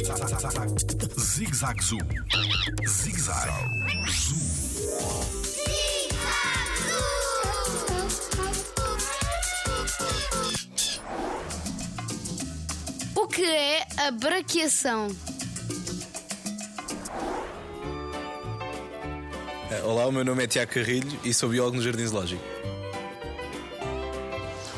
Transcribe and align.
Zig 0.00 1.54
Zag 1.54 1.82
Zoo. 1.82 1.98
Zig 2.88 3.20
Zag 3.20 3.50
Zoo. 4.08 4.36
O 13.14 13.26
que 13.26 13.44
é 13.44 13.86
a 13.98 14.10
braqueação? 14.10 15.08
Olá, 19.84 20.06
o 20.06 20.12
meu 20.12 20.24
nome 20.24 20.44
é 20.44 20.46
Tiago 20.46 20.72
Carrilho 20.72 21.20
e 21.22 21.34
sou 21.34 21.50
biólogo 21.50 21.76
no 21.76 21.82
Jardim 21.82 22.06
Zoológico. 22.06 22.42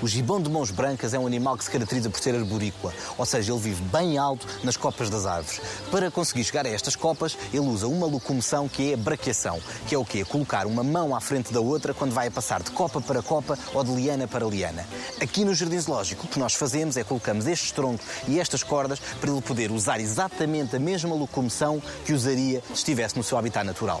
O 0.00 0.06
gibão 0.06 0.40
de 0.40 0.48
mãos 0.48 0.70
brancas 0.70 1.12
é 1.12 1.18
um 1.18 1.26
animal 1.26 1.56
que 1.56 1.64
se 1.64 1.70
caracteriza 1.70 2.08
por 2.08 2.20
ser 2.20 2.32
arborícola, 2.32 2.94
ou 3.16 3.26
seja, 3.26 3.52
ele 3.52 3.60
vive 3.60 3.82
bem 3.82 4.16
alto 4.16 4.46
nas 4.62 4.76
copas 4.76 5.10
das 5.10 5.26
árvores. 5.26 5.60
Para 5.90 6.08
conseguir 6.08 6.44
chegar 6.44 6.64
a 6.64 6.68
estas 6.68 6.94
copas, 6.94 7.36
ele 7.52 7.66
usa 7.66 7.88
uma 7.88 8.06
locomoção 8.06 8.68
que 8.68 8.92
é 8.92 8.94
a 8.94 8.96
braqueação, 8.96 9.60
que 9.88 9.96
é 9.96 9.98
o 9.98 10.04
quê? 10.04 10.24
Colocar 10.24 10.66
uma 10.66 10.84
mão 10.84 11.16
à 11.16 11.20
frente 11.20 11.52
da 11.52 11.60
outra 11.60 11.92
quando 11.92 12.12
vai 12.12 12.28
a 12.28 12.30
passar 12.30 12.62
de 12.62 12.70
copa 12.70 13.00
para 13.00 13.22
copa 13.22 13.58
ou 13.74 13.82
de 13.82 13.90
liana 13.90 14.28
para 14.28 14.46
liana. 14.46 14.86
Aqui 15.20 15.44
no 15.44 15.52
Jardim 15.52 15.80
Zoológico, 15.80 16.26
o 16.26 16.28
que 16.28 16.38
nós 16.38 16.54
fazemos 16.54 16.96
é 16.96 17.02
colocamos 17.02 17.48
estes 17.48 17.72
troncos 17.72 18.06
e 18.28 18.38
estas 18.38 18.62
cordas 18.62 19.00
para 19.20 19.30
ele 19.30 19.42
poder 19.42 19.72
usar 19.72 19.98
exatamente 19.98 20.76
a 20.76 20.78
mesma 20.78 21.12
locomoção 21.12 21.82
que 22.04 22.12
usaria 22.12 22.62
se 22.68 22.74
estivesse 22.74 23.16
no 23.16 23.24
seu 23.24 23.36
habitat 23.36 23.66
natural. 23.66 24.00